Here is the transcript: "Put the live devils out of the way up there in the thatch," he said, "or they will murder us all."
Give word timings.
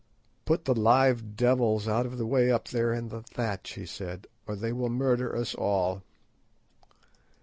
"Put 0.45 0.65
the 0.65 0.73
live 0.73 1.35
devils 1.35 1.87
out 1.87 2.07
of 2.07 2.17
the 2.17 2.25
way 2.25 2.51
up 2.51 2.69
there 2.69 2.91
in 2.91 3.09
the 3.09 3.21
thatch," 3.21 3.73
he 3.75 3.85
said, 3.85 4.25
"or 4.47 4.55
they 4.55 4.73
will 4.73 4.89
murder 4.89 5.35
us 5.35 5.53
all." 5.53 6.01